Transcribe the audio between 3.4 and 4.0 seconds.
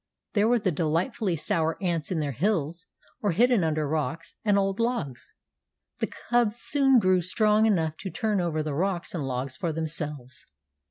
under